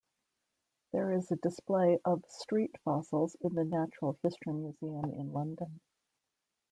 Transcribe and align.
There 0.93 1.11
is 1.11 1.29
a 1.31 1.35
display 1.35 1.99
of 2.03 2.23
Street 2.27 2.75
fossils 2.83 3.35
in 3.39 3.53
the 3.53 3.63
Natural 3.63 4.17
History 4.23 4.51
Museum 4.53 5.11
in 5.13 5.31
London. 5.31 5.79